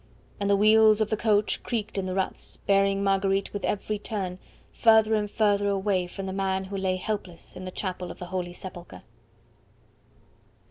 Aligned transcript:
And 0.39 0.49
the 0.49 0.55
wheels 0.55 0.99
of 0.99 1.11
the 1.11 1.15
coach 1.15 1.61
creaked 1.61 1.95
in 1.95 2.07
the 2.07 2.15
ruts, 2.15 2.57
bearing 2.65 3.03
Marguerite 3.03 3.53
with 3.53 3.63
every 3.63 3.99
turn 3.99 4.39
further 4.73 5.13
and 5.13 5.29
further 5.29 5.69
away 5.69 6.07
from 6.07 6.25
the 6.25 6.33
man 6.33 6.63
who 6.63 6.75
lay 6.75 6.95
helpless 6.95 7.55
in 7.55 7.65
the 7.65 7.69
chapel 7.71 8.09
of 8.09 8.17
the 8.17 8.25
Holy 8.33 8.51
Sepulchre. 8.51 9.03